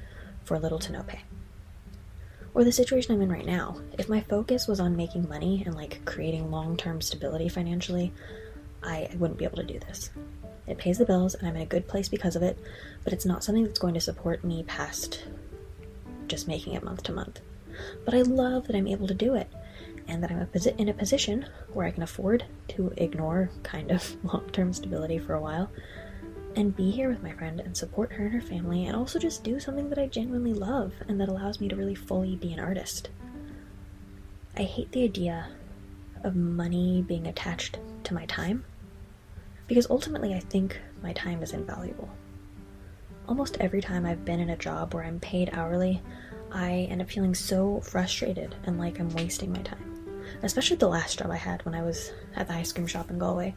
for 0.45 0.59
little 0.59 0.79
to 0.79 0.93
no 0.93 1.03
pay. 1.03 1.23
Or 2.55 2.63
the 2.63 2.71
situation 2.71 3.13
I'm 3.13 3.21
in 3.21 3.33
right 3.33 3.45
now, 3.45 3.81
if 3.99 4.09
my 4.09 4.21
focus 4.21 4.69
was 4.69 4.79
on 4.79 4.97
making 4.97 5.29
money 5.29 5.65
and 5.67 5.75
like 5.75 6.05
creating 6.05 6.53
long 6.53 6.77
term 6.77 7.01
stability 7.01 7.49
financially, 7.49 8.13
I 8.85 9.11
wouldn't 9.17 9.39
be 9.39 9.45
able 9.45 9.57
to 9.57 9.65
do 9.65 9.79
this. 9.79 10.11
It 10.67 10.79
pays 10.79 10.99
the 10.99 11.05
bills, 11.05 11.35
and 11.35 11.49
I'm 11.49 11.57
in 11.57 11.63
a 11.63 11.67
good 11.67 11.89
place 11.89 12.09
because 12.09 12.37
of 12.37 12.43
it, 12.43 12.59
but 13.03 13.13
it's 13.13 13.27
not 13.27 13.45
something 13.45 13.65
that's 13.65 13.79
going 13.79 13.95
to 13.95 14.01
support 14.01 14.45
me 14.45 14.63
past 14.63 15.25
just 16.27 16.49
making 16.49 16.75
it 16.75 16.83
month 16.83 17.03
to 17.05 17.13
month. 17.13 17.41
But 18.05 18.15
I 18.15 18.23
love 18.23 18.67
that 18.67 18.77
I'm 18.77 18.87
able 18.87 19.07
to 19.09 19.15
do 19.15 19.35
it, 19.35 19.51
and 20.09 20.23
that 20.23 20.31
I'm 20.31 20.49
in 20.79 20.89
a 20.89 20.95
position 20.95 21.47
where 21.73 21.87
I 21.87 21.91
can 21.91 22.03
afford 22.03 22.45
to 22.69 22.93
ignore 22.97 23.51
kind 23.63 23.91
of 23.91 24.17
long 24.33 24.49
term 24.51 24.73
stability 24.73 25.19
for 25.19 25.35
a 25.35 25.41
while 25.41 25.71
and 26.57 26.77
be 26.77 26.91
here 26.91 27.09
with 27.09 27.23
my 27.23 27.33
friend 27.33 27.61
and 27.61 27.77
support 27.77 28.13
her 28.13 28.25
and 28.25 28.35
her 28.35 28.41
family, 28.41 28.87
and 28.87 28.95
also 28.95 29.19
just 29.19 29.43
do 29.43 29.59
something 29.59 29.89
that 29.89 29.99
I 29.99 30.07
genuinely 30.07 30.55
love 30.55 30.93
and 31.09 31.21
that 31.21 31.29
allows 31.29 31.61
me 31.61 31.69
to 31.69 31.77
really 31.77 31.97
fully 31.97 32.37
be 32.37 32.53
an 32.53 32.61
artist. 32.61 33.09
I 34.57 34.63
hate 34.63 34.93
the 34.93 35.03
idea 35.03 35.49
of 36.23 36.37
money 36.37 37.03
being 37.03 37.27
attached 37.27 37.79
to 38.05 38.15
my 38.15 38.25
time 38.27 38.65
because 39.67 39.89
ultimately 39.91 40.35
I 40.35 40.41
think 40.41 40.81
my 41.03 41.13
time 41.13 41.43
is 41.43 41.53
invaluable. 41.53 42.11
Almost 43.27 43.57
every 43.61 43.81
time 43.81 44.05
I've 44.05 44.25
been 44.25 44.41
in 44.41 44.51
a 44.51 44.57
job 44.57 44.93
where 44.93 45.05
I'm 45.05 45.21
paid 45.21 45.51
hourly, 45.53 46.03
I 46.53 46.89
end 46.91 47.01
up 47.01 47.11
feeling 47.11 47.35
so 47.35 47.81
frustrated 47.81 48.55
and 48.65 48.79
like 48.79 49.01
I'm 49.01 49.09
wasting 49.11 49.53
my 49.53 49.63
time. 49.63 50.23
Especially 50.43 50.77
the 50.77 50.89
last 50.89 51.19
job 51.19 51.31
I 51.31 51.37
had 51.37 51.65
when 51.65 51.75
I 51.75 51.83
was 51.83 52.13
at 52.37 52.49
the 52.49 52.55
ice 52.55 52.73
cream 52.73 52.87
shop 52.87 53.11
in 53.11 53.19
Galway. 53.19 53.55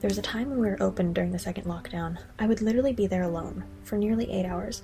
There 0.00 0.08
was 0.08 0.18
a 0.18 0.22
time 0.22 0.48
when 0.48 0.58
we 0.58 0.68
were 0.68 0.82
open 0.82 1.12
during 1.12 1.32
the 1.32 1.38
second 1.38 1.64
lockdown. 1.64 2.18
I 2.38 2.46
would 2.46 2.62
literally 2.62 2.94
be 2.94 3.06
there 3.06 3.24
alone 3.24 3.64
for 3.84 3.96
nearly 3.98 4.30
eight 4.30 4.46
hours, 4.46 4.82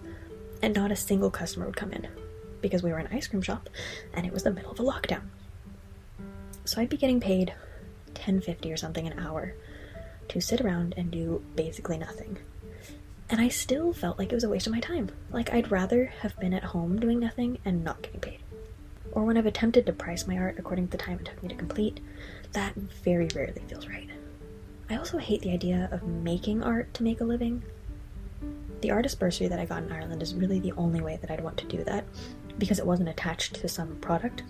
and 0.63 0.75
not 0.75 0.93
a 0.93 0.97
single 0.97 1.31
customer 1.31 1.67
would 1.67 1.77
come 1.77 1.93
in 1.93 2.07
because 2.61 2.83
we 2.83 2.91
were 2.91 2.99
an 2.99 3.09
ice 3.13 3.27
cream 3.27 3.43
shop 3.43 3.69
and 4.15 4.27
it 4.27 4.33
was 4.33 4.43
the 4.43 4.51
middle 4.51 4.73
of 4.73 4.81
a 4.81 4.83
lockdown. 4.83 5.23
So 6.65 6.81
I'd 6.81 6.89
be 6.89 6.97
getting 6.97 7.21
paid 7.21 7.55
10.50 8.15 8.73
or 8.73 8.77
something 8.77 9.07
an 9.07 9.19
hour 9.19 9.55
to 10.29 10.41
sit 10.41 10.61
around 10.61 10.95
and 10.97 11.11
do 11.11 11.43
basically 11.55 11.99
nothing. 11.99 12.39
And 13.29 13.41
I 13.41 13.49
still 13.49 13.93
felt 13.93 14.19
like 14.19 14.31
it 14.31 14.35
was 14.35 14.45
a 14.45 14.49
waste 14.49 14.67
of 14.67 14.73
my 14.73 14.81
time. 14.81 15.11
Like, 15.31 15.53
I'd 15.53 15.71
rather 15.71 16.07
have 16.21 16.39
been 16.39 16.55
at 16.55 16.63
home 16.63 17.01
doing 17.01 17.19
nothing 17.19 17.59
and 17.65 17.83
not 17.83 18.03
getting 18.03 18.21
paid. 18.21 18.39
Or 19.13 19.25
when 19.25 19.37
I've 19.37 19.47
attempted 19.47 19.87
to 19.87 19.93
price 19.93 20.27
my 20.27 20.39
art 20.39 20.57
according 20.59 20.89
to 20.89 20.91
the 20.93 21.03
time 21.03 21.19
it 21.19 21.25
took 21.25 21.43
me 21.43 21.49
to 21.49 21.55
complete, 21.55 22.01
that 22.53 22.75
very 22.75 23.29
rarely 23.35 23.63
feels 23.67 23.89
right. 23.89 24.09
I 24.89 24.97
also 24.97 25.19
hate 25.19 25.43
the 25.43 25.53
idea 25.53 25.89
of 25.91 26.07
making 26.07 26.63
art 26.63 26.95
to 26.95 27.03
make 27.03 27.21
a 27.21 27.25
living. 27.25 27.65
The 28.83 28.93
artist 28.93 29.19
bursary 29.19 29.49
that 29.49 29.59
I 29.59 29.65
got 29.65 29.83
in 29.83 29.91
Ireland 29.91 30.23
is 30.23 30.35
really 30.35 30.61
the 30.61 30.73
only 30.73 31.01
way 31.01 31.19
that 31.21 31.31
I'd 31.31 31.43
want 31.43 31.57
to 31.59 31.67
do 31.67 31.83
that, 31.85 32.05
because 32.59 32.79
it 32.79 32.87
wasn't 32.87 33.09
attached 33.09 33.55
to 33.57 33.69
some 33.69 33.97
product. 33.97 34.45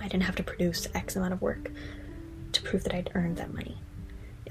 I 0.00 0.06
didn't 0.06 0.22
have 0.24 0.36
to 0.36 0.42
produce 0.44 0.86
X 0.94 1.16
amount 1.16 1.32
of 1.32 1.42
work 1.42 1.72
to 2.52 2.62
prove 2.62 2.84
that 2.84 2.94
I'd 2.94 3.10
earned 3.14 3.38
that 3.38 3.52
money. 3.52 3.78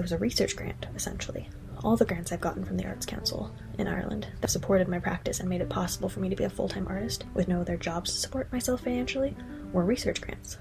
It 0.01 0.05
was 0.05 0.13
a 0.13 0.17
research 0.17 0.55
grant, 0.55 0.87
essentially. 0.95 1.47
All 1.83 1.95
the 1.95 2.05
grants 2.05 2.31
I've 2.31 2.41
gotten 2.41 2.65
from 2.65 2.75
the 2.75 2.87
Arts 2.87 3.05
Council 3.05 3.53
in 3.77 3.87
Ireland 3.87 4.25
that 4.41 4.49
supported 4.49 4.87
my 4.87 4.97
practice 4.97 5.39
and 5.39 5.47
made 5.47 5.61
it 5.61 5.69
possible 5.69 6.09
for 6.09 6.21
me 6.21 6.29
to 6.29 6.35
be 6.35 6.43
a 6.43 6.49
full 6.49 6.67
time 6.67 6.87
artist 6.87 7.23
with 7.35 7.47
no 7.47 7.61
other 7.61 7.77
jobs 7.77 8.11
to 8.11 8.17
support 8.17 8.51
myself 8.51 8.81
financially 8.81 9.35
were 9.71 9.85
research 9.85 10.19
grants. 10.19 10.57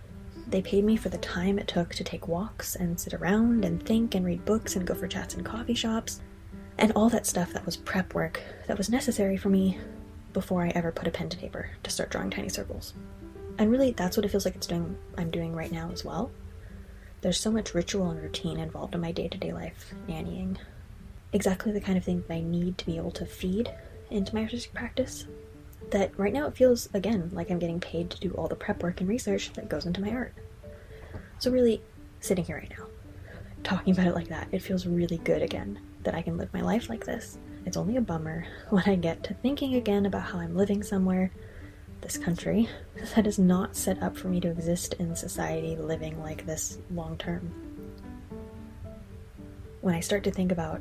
They 0.46 0.60
paid 0.60 0.84
me 0.84 0.94
for 0.96 1.08
the 1.08 1.16
time 1.16 1.58
it 1.58 1.68
took 1.68 1.94
to 1.94 2.04
take 2.04 2.28
walks 2.28 2.76
and 2.76 3.00
sit 3.00 3.14
around 3.14 3.64
and 3.64 3.82
think 3.82 4.14
and 4.14 4.26
read 4.26 4.44
books 4.44 4.76
and 4.76 4.86
go 4.86 4.92
for 4.92 5.08
chats 5.08 5.34
in 5.34 5.42
coffee 5.42 5.72
shops. 5.72 6.20
and 6.76 6.92
all 6.92 7.08
that 7.08 7.24
stuff 7.24 7.54
that 7.54 7.64
was 7.64 7.78
prep 7.78 8.12
work 8.12 8.42
that 8.66 8.76
was 8.76 8.90
necessary 8.90 9.38
for 9.38 9.48
me 9.48 9.78
before 10.34 10.64
I 10.64 10.68
ever 10.74 10.92
put 10.92 11.08
a 11.08 11.10
pen 11.10 11.30
to 11.30 11.38
paper 11.38 11.70
to 11.82 11.90
start 11.90 12.10
drawing 12.10 12.28
tiny 12.28 12.50
circles. 12.50 12.92
And 13.56 13.70
really, 13.70 13.92
that's 13.92 14.18
what 14.18 14.26
it 14.26 14.28
feels 14.28 14.44
like 14.44 14.54
it's 14.54 14.66
doing. 14.66 14.98
I'm 15.16 15.30
doing 15.30 15.54
right 15.54 15.72
now 15.72 15.90
as 15.90 16.04
well. 16.04 16.30
There's 17.22 17.38
so 17.38 17.50
much 17.50 17.74
ritual 17.74 18.10
and 18.10 18.22
routine 18.22 18.58
involved 18.58 18.94
in 18.94 19.00
my 19.00 19.12
day 19.12 19.28
to 19.28 19.36
day 19.38 19.52
life, 19.52 19.92
nannying. 20.08 20.56
Exactly 21.32 21.70
the 21.70 21.80
kind 21.80 21.98
of 21.98 22.04
thing 22.04 22.24
that 22.26 22.34
I 22.34 22.40
need 22.40 22.78
to 22.78 22.86
be 22.86 22.96
able 22.96 23.10
to 23.12 23.26
feed 23.26 23.70
into 24.10 24.34
my 24.34 24.42
artistic 24.42 24.72
practice. 24.72 25.26
That 25.90 26.18
right 26.18 26.32
now 26.32 26.46
it 26.46 26.56
feels, 26.56 26.88
again, 26.94 27.30
like 27.32 27.50
I'm 27.50 27.58
getting 27.58 27.80
paid 27.80 28.10
to 28.10 28.20
do 28.20 28.30
all 28.32 28.48
the 28.48 28.56
prep 28.56 28.82
work 28.82 29.00
and 29.00 29.08
research 29.08 29.52
that 29.52 29.68
goes 29.68 29.86
into 29.86 30.00
my 30.00 30.10
art. 30.10 30.34
So, 31.38 31.50
really, 31.50 31.82
sitting 32.20 32.44
here 32.44 32.56
right 32.56 32.72
now, 32.78 32.86
talking 33.64 33.92
about 33.92 34.06
it 34.06 34.14
like 34.14 34.28
that, 34.28 34.48
it 34.52 34.62
feels 34.62 34.86
really 34.86 35.18
good 35.18 35.42
again 35.42 35.78
that 36.04 36.14
I 36.14 36.22
can 36.22 36.38
live 36.38 36.52
my 36.54 36.60
life 36.62 36.88
like 36.88 37.04
this. 37.04 37.38
It's 37.66 37.76
only 37.76 37.96
a 37.96 38.00
bummer 38.00 38.46
when 38.70 38.84
I 38.86 38.96
get 38.96 39.22
to 39.24 39.34
thinking 39.34 39.74
again 39.74 40.06
about 40.06 40.22
how 40.22 40.38
I'm 40.38 40.56
living 40.56 40.82
somewhere, 40.82 41.30
this 42.00 42.18
country, 42.18 42.68
that 43.14 43.26
is 43.26 43.38
not 43.38 43.76
set 43.76 44.02
up 44.02 44.16
for 44.16 44.28
me 44.28 44.40
to 44.40 44.50
exist 44.50 44.94
in 44.94 45.14
society 45.14 45.76
living 45.76 46.20
like 46.22 46.46
this 46.46 46.78
long 46.90 47.16
term. 47.16 47.52
When 49.80 49.94
I 49.94 50.00
start 50.00 50.24
to 50.24 50.30
think 50.30 50.52
about, 50.52 50.80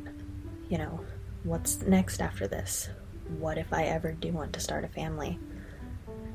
you 0.70 0.78
know, 0.78 1.00
what's 1.44 1.82
next 1.82 2.22
after 2.22 2.48
this? 2.48 2.90
What 3.38 3.58
if 3.58 3.72
I 3.72 3.84
ever 3.84 4.12
do 4.12 4.32
want 4.32 4.54
to 4.54 4.60
start 4.60 4.84
a 4.84 4.90
family? 4.90 5.40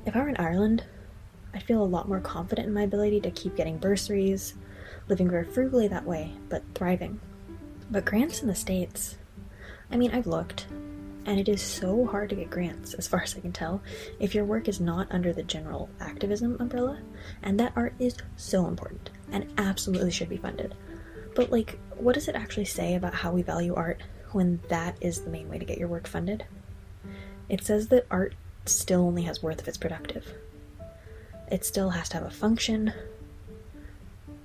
If 0.07 0.17
I 0.17 0.21
were 0.21 0.29
in 0.29 0.37
Ireland, 0.37 0.85
I'd 1.53 1.63
feel 1.63 1.83
a 1.83 1.85
lot 1.85 2.09
more 2.09 2.21
confident 2.21 2.69
in 2.69 2.75
my 2.75 2.83
ability 2.83 3.21
to 3.21 3.31
keep 3.31 3.57
getting 3.57 3.79
bursaries, 3.79 4.55
living 5.09 5.31
very 5.31 5.45
frugally 5.45 5.89
that 5.89 6.05
way, 6.05 6.33
but 6.49 6.63
thriving. 6.75 7.21
But 7.91 8.05
grants 8.05 8.43
in 8.43 8.49
the 8.49 8.55
States, 8.55 9.17
I 9.91 9.97
mean, 9.97 10.11
I've 10.13 10.27
looked, 10.27 10.67
and 11.27 11.41
it 11.41 11.49
is 11.49 11.63
so 11.63 12.07
hard 12.07 12.31
to 12.31 12.37
get 12.37 12.51
grants, 12.51 12.95
as 12.95 13.09
far 13.09 13.23
as 13.23 13.37
I 13.37 13.41
can 13.41 13.53
tell, 13.53 13.83
if 14.21 14.35
your 14.35 14.45
work 14.45 14.69
is 14.69 14.81
not 14.81 15.09
under 15.11 15.33
the 15.33 15.43
general 15.43 15.89
activism 16.01 16.57
umbrella, 16.61 17.01
and 17.43 17.59
that 17.59 17.73
art 17.77 17.95
is 17.99 18.17
so 18.37 18.67
important 18.67 19.11
and 19.33 19.53
absolutely 19.59 20.11
should 20.11 20.29
be 20.29 20.37
funded. 20.37 20.75
But, 21.35 21.51
like, 21.51 21.79
what 21.97 22.15
does 22.15 22.29
it 22.29 22.37
actually 22.37 22.67
say 22.67 22.95
about 22.95 23.15
how 23.15 23.33
we 23.33 23.43
value 23.43 23.75
art 23.75 24.03
when 24.33 24.61
that 24.69 24.97
is 25.01 25.23
the 25.23 25.31
main 25.31 25.49
way 25.49 25.59
to 25.59 25.65
get 25.65 25.79
your 25.79 25.89
work 25.89 26.07
funded? 26.07 26.45
It 27.49 27.65
says 27.65 27.89
that 27.89 28.07
art 28.11 28.35
still 28.67 29.03
only 29.03 29.23
has 29.23 29.43
worth 29.43 29.61
if 29.61 29.69
it's 29.69 29.77
productive. 29.77 30.27
It 31.51 31.65
still 31.65 31.91
has 31.91 32.09
to 32.11 32.19
have 32.19 32.27
a 32.27 32.31
function. 32.31 32.93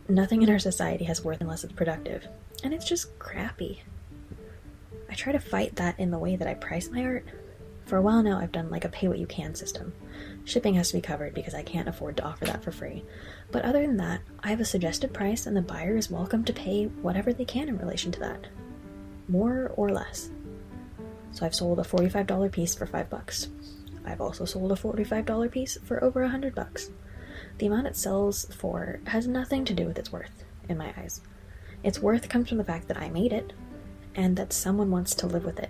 Nothing 0.07 0.41
in 0.41 0.49
our 0.49 0.59
society 0.59 1.05
has 1.05 1.23
worth 1.23 1.41
unless 1.41 1.63
it's 1.63 1.73
productive. 1.73 2.27
And 2.63 2.73
it's 2.73 2.87
just 2.87 3.17
crappy. 3.19 3.83
I 5.09 5.15
try 5.15 5.33
to 5.33 5.39
fight 5.39 5.75
that 5.77 5.99
in 5.99 6.11
the 6.11 6.19
way 6.19 6.35
that 6.35 6.47
I 6.47 6.53
price 6.53 6.89
my 6.89 7.03
art. 7.03 7.25
For 7.85 7.97
a 7.97 8.01
while 8.01 8.21
now, 8.21 8.37
I've 8.37 8.51
done 8.51 8.69
like 8.69 8.85
a 8.85 8.89
pay 8.89 9.07
what 9.07 9.17
you 9.17 9.25
can 9.25 9.55
system. 9.55 9.93
Shipping 10.45 10.75
has 10.75 10.89
to 10.89 10.97
be 10.97 11.01
covered 11.01 11.33
because 11.33 11.55
I 11.55 11.63
can't 11.63 11.87
afford 11.87 12.17
to 12.17 12.23
offer 12.23 12.45
that 12.45 12.63
for 12.63 12.71
free. 12.71 13.03
But 13.51 13.65
other 13.65 13.81
than 13.81 13.97
that, 13.97 14.21
I 14.43 14.49
have 14.49 14.59
a 14.59 14.65
suggested 14.65 15.11
price 15.11 15.47
and 15.47 15.57
the 15.57 15.61
buyer 15.61 15.97
is 15.97 16.11
welcome 16.11 16.43
to 16.45 16.53
pay 16.53 16.85
whatever 16.85 17.33
they 17.33 17.45
can 17.45 17.67
in 17.67 17.79
relation 17.79 18.11
to 18.11 18.19
that. 18.19 18.45
More 19.27 19.73
or 19.75 19.89
less. 19.89 20.29
So 21.31 21.45
I've 21.45 21.55
sold 21.55 21.79
a 21.79 21.83
$45 21.83 22.51
piece 22.51 22.75
for 22.75 22.85
5 22.85 23.09
bucks. 23.09 23.49
I've 24.05 24.21
also 24.21 24.45
sold 24.45 24.71
a 24.71 24.75
$45 24.75 25.51
piece 25.51 25.77
for 25.83 26.03
over 26.03 26.21
a 26.21 26.25
100 26.25 26.53
bucks. 26.53 26.91
The 27.57 27.67
amount 27.67 27.87
it 27.87 27.95
sells 27.95 28.45
for 28.53 28.99
has 29.07 29.27
nothing 29.27 29.65
to 29.65 29.73
do 29.73 29.85
with 29.85 29.97
its 29.97 30.11
worth, 30.11 30.43
in 30.67 30.77
my 30.77 30.93
eyes. 30.97 31.21
Its 31.83 31.99
worth 31.99 32.29
comes 32.29 32.49
from 32.49 32.57
the 32.57 32.63
fact 32.63 32.87
that 32.87 32.97
I 32.97 33.09
made 33.09 33.33
it, 33.33 33.53
and 34.15 34.35
that 34.37 34.53
someone 34.53 34.91
wants 34.91 35.15
to 35.15 35.27
live 35.27 35.45
with 35.45 35.59
it, 35.59 35.69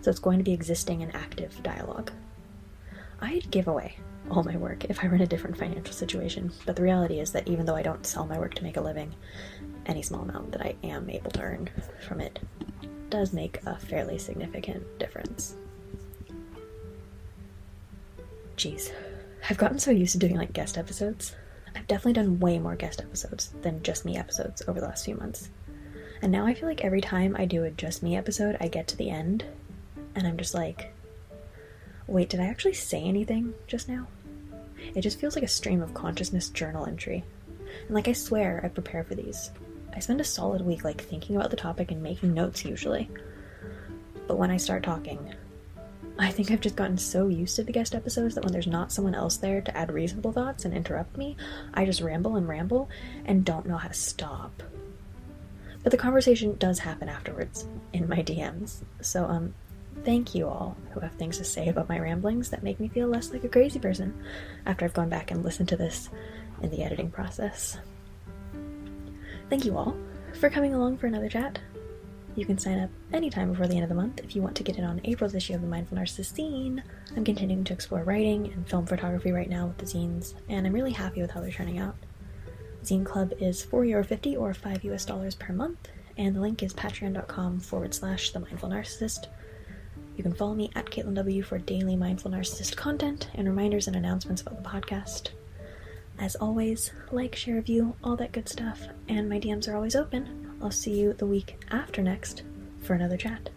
so 0.00 0.10
it's 0.10 0.20
going 0.20 0.38
to 0.38 0.44
be 0.44 0.52
existing 0.52 1.00
in 1.00 1.10
active 1.10 1.62
dialogue. 1.62 2.12
I'd 3.20 3.50
give 3.50 3.68
away 3.68 3.96
all 4.30 4.42
my 4.42 4.56
work 4.56 4.84
if 4.84 5.02
I 5.02 5.08
were 5.08 5.14
in 5.14 5.22
a 5.22 5.26
different 5.26 5.56
financial 5.56 5.92
situation, 5.92 6.52
but 6.66 6.76
the 6.76 6.82
reality 6.82 7.20
is 7.20 7.32
that 7.32 7.48
even 7.48 7.66
though 7.66 7.76
I 7.76 7.82
don't 7.82 8.06
sell 8.06 8.26
my 8.26 8.38
work 8.38 8.54
to 8.54 8.62
make 8.62 8.76
a 8.76 8.80
living, 8.80 9.14
any 9.86 10.02
small 10.02 10.22
amount 10.22 10.52
that 10.52 10.62
I 10.62 10.76
am 10.84 11.10
able 11.10 11.30
to 11.32 11.42
earn 11.42 11.68
from 12.06 12.20
it 12.20 12.38
does 13.10 13.32
make 13.32 13.60
a 13.66 13.76
fairly 13.76 14.18
significant 14.18 14.86
difference. 14.98 15.56
Jeez, 18.56 18.92
I've 19.48 19.58
gotten 19.58 19.78
so 19.78 19.90
used 19.90 20.12
to 20.12 20.18
doing 20.18 20.36
like 20.36 20.52
guest 20.52 20.78
episodes. 20.78 21.34
I've 21.74 21.86
definitely 21.86 22.12
done 22.14 22.40
way 22.40 22.58
more 22.58 22.76
guest 22.76 23.00
episodes 23.00 23.52
than 23.62 23.82
just 23.82 24.04
me 24.04 24.16
episodes 24.16 24.62
over 24.68 24.80
the 24.80 24.86
last 24.86 25.04
few 25.04 25.16
months. 25.16 25.50
And 26.22 26.30
now 26.30 26.46
I 26.46 26.54
feel 26.54 26.68
like 26.68 26.84
every 26.84 27.00
time 27.00 27.34
I 27.38 27.46
do 27.46 27.64
a 27.64 27.70
just 27.70 28.02
me 28.02 28.16
episode, 28.16 28.56
I 28.60 28.68
get 28.68 28.86
to 28.88 28.96
the 28.96 29.10
end 29.10 29.44
and 30.14 30.26
I'm 30.26 30.36
just 30.36 30.54
like, 30.54 30.92
wait, 32.06 32.28
did 32.28 32.40
I 32.40 32.46
actually 32.46 32.74
say 32.74 33.02
anything 33.02 33.54
just 33.66 33.88
now? 33.88 34.06
It 34.94 35.02
just 35.02 35.18
feels 35.20 35.34
like 35.34 35.44
a 35.44 35.48
stream 35.48 35.80
of 35.80 35.94
consciousness 35.94 36.48
journal 36.50 36.86
entry. 36.86 37.24
And 37.86 37.94
like 37.94 38.08
I 38.08 38.12
swear 38.12 38.60
I 38.62 38.68
prepare 38.68 39.04
for 39.04 39.14
these. 39.14 39.50
I 39.94 40.00
spend 40.00 40.20
a 40.20 40.24
solid 40.24 40.62
week 40.62 40.84
like 40.84 41.00
thinking 41.00 41.36
about 41.36 41.50
the 41.50 41.56
topic 41.56 41.90
and 41.90 42.02
making 42.02 42.34
notes 42.34 42.64
usually. 42.64 43.08
But 44.26 44.38
when 44.38 44.50
I 44.50 44.56
start 44.58 44.82
talking, 44.82 45.34
I 46.18 46.30
think 46.30 46.50
I've 46.50 46.60
just 46.60 46.76
gotten 46.76 46.98
so 46.98 47.28
used 47.28 47.56
to 47.56 47.64
the 47.64 47.72
guest 47.72 47.94
episodes 47.94 48.34
that 48.34 48.44
when 48.44 48.52
there's 48.52 48.66
not 48.66 48.92
someone 48.92 49.14
else 49.14 49.38
there 49.38 49.62
to 49.62 49.76
add 49.76 49.90
reasonable 49.90 50.32
thoughts 50.32 50.64
and 50.64 50.74
interrupt 50.74 51.16
me, 51.16 51.36
I 51.72 51.86
just 51.86 52.02
ramble 52.02 52.36
and 52.36 52.46
ramble 52.46 52.90
and 53.24 53.44
don't 53.44 53.66
know 53.66 53.78
how 53.78 53.88
to 53.88 53.94
stop. 53.94 54.62
But 55.82 55.92
the 55.92 55.98
conversation 55.98 56.56
does 56.58 56.78
happen 56.78 57.08
afterwards 57.08 57.66
in 57.92 58.08
my 58.08 58.22
DMs. 58.22 58.82
So, 59.00 59.24
um, 59.24 59.54
thank 60.04 60.34
you 60.34 60.46
all 60.46 60.76
who 60.92 61.00
have 61.00 61.12
things 61.14 61.38
to 61.38 61.44
say 61.44 61.68
about 61.68 61.88
my 61.88 61.98
ramblings 61.98 62.50
that 62.50 62.62
make 62.62 62.80
me 62.80 62.88
feel 62.88 63.08
less 63.08 63.32
like 63.32 63.44
a 63.44 63.48
crazy 63.48 63.78
person 63.78 64.14
after 64.66 64.84
I've 64.84 64.94
gone 64.94 65.08
back 65.08 65.30
and 65.30 65.44
listened 65.44 65.68
to 65.70 65.76
this 65.76 66.10
in 66.62 66.70
the 66.70 66.82
editing 66.82 67.10
process. 67.10 67.78
Thank 69.48 69.64
you 69.64 69.76
all 69.76 69.96
for 70.38 70.50
coming 70.50 70.74
along 70.74 70.98
for 70.98 71.06
another 71.06 71.28
chat. 71.28 71.58
You 72.36 72.46
can 72.46 72.58
sign 72.58 72.78
up 72.78 72.90
anytime 73.12 73.50
before 73.50 73.66
the 73.66 73.74
end 73.74 73.82
of 73.82 73.88
the 73.88 73.96
month 73.96 74.20
if 74.22 74.36
you 74.36 74.42
want 74.42 74.54
to 74.56 74.62
get 74.62 74.78
in 74.78 74.84
on 74.84 75.00
April's 75.04 75.34
issue 75.34 75.54
of 75.54 75.62
the 75.62 75.66
Mindful 75.66 75.98
Narcissist 75.98 76.38
zine. 76.38 76.82
I'm 77.16 77.24
continuing 77.24 77.64
to 77.64 77.72
explore 77.72 78.04
writing 78.04 78.52
and 78.52 78.68
film 78.68 78.86
photography 78.86 79.32
right 79.32 79.50
now 79.50 79.66
with 79.66 79.78
the 79.78 79.86
zines, 79.86 80.34
and 80.48 80.66
I'm 80.66 80.72
really 80.72 80.92
happy 80.92 81.20
with 81.20 81.32
how 81.32 81.40
they're 81.40 81.50
turning 81.50 81.78
out. 81.78 81.96
Zine 82.84 83.04
Club 83.04 83.32
is 83.38 83.64
€4.50 83.64 84.38
or 84.38 84.54
5 84.54 84.84
US 84.84 85.04
dollars 85.04 85.34
per 85.34 85.52
month, 85.52 85.88
and 86.16 86.34
the 86.34 86.40
link 86.40 86.62
is 86.62 86.74
patreon.com 86.74 87.60
forward 87.60 87.94
slash 87.94 88.30
the 88.30 88.40
mindful 88.40 88.70
narcissist. 88.70 89.26
You 90.16 90.22
can 90.22 90.34
follow 90.34 90.54
me 90.54 90.70
at 90.74 90.86
Kaitlynn 90.86 91.14
W 91.14 91.42
for 91.42 91.58
daily 91.58 91.96
mindful 91.96 92.30
narcissist 92.30 92.76
content 92.76 93.28
and 93.34 93.48
reminders 93.48 93.86
and 93.86 93.96
announcements 93.96 94.42
about 94.42 94.62
the 94.62 94.68
podcast. 94.68 95.30
As 96.18 96.36
always, 96.36 96.92
like, 97.10 97.34
share, 97.34 97.54
review, 97.54 97.94
all 98.04 98.16
that 98.16 98.32
good 98.32 98.48
stuff, 98.48 98.88
and 99.08 99.28
my 99.28 99.40
DMs 99.40 99.68
are 99.68 99.76
always 99.76 99.96
open. 99.96 100.54
I'll 100.62 100.70
see 100.70 100.98
you 100.98 101.14
the 101.14 101.26
week 101.26 101.64
after 101.70 102.02
next 102.02 102.42
for 102.82 102.94
another 102.94 103.16
chat. 103.16 103.48